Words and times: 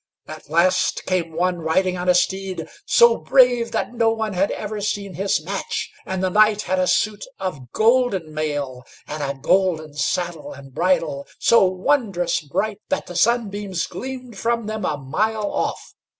At 0.27 0.49
last 0.49 1.05
came 1.05 1.31
one 1.31 1.59
riding 1.59 1.95
on 1.95 2.09
a 2.09 2.15
steed, 2.15 2.67
so 2.87 3.17
brave 3.17 3.71
that 3.71 3.93
no 3.93 4.09
one 4.09 4.33
had 4.33 4.49
ever 4.49 4.81
seen 4.81 5.13
his 5.13 5.39
match; 5.43 5.91
and 6.07 6.23
the 6.23 6.31
knight 6.31 6.63
had 6.63 6.79
a 6.79 6.87
suit 6.87 7.23
of 7.39 7.71
golden 7.71 8.33
mail, 8.33 8.83
and 9.07 9.21
a 9.21 9.39
golden 9.39 9.93
saddle 9.93 10.53
and 10.53 10.73
bridle, 10.73 11.27
so 11.37 11.65
wondrous 11.67 12.41
bright 12.41 12.79
that 12.89 13.05
the 13.05 13.15
sunbeams 13.15 13.85
gleamed 13.85 14.39
from 14.39 14.65
them 14.65 14.85
a 14.85 14.97
mile 14.97 15.51
off. 15.51 15.93